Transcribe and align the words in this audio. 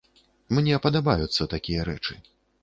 Мне 0.57 0.79
падабаюцца 0.85 1.47
такія 1.53 1.85
рэчы. 1.91 2.19